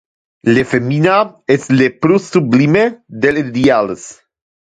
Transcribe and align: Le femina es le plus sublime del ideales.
Le 0.53 0.61
femina 0.69 1.17
es 1.55 1.67
le 1.71 1.91
plus 2.05 2.23
sublime 2.37 2.85
del 3.07 3.37
ideales. 3.43 4.03